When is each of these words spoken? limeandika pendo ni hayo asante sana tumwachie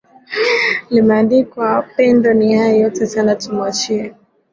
limeandika 0.89 1.83
pendo 1.95 2.33
ni 2.33 2.55
hayo 2.55 2.87
asante 2.87 3.07
sana 3.07 3.35
tumwachie 3.35 4.13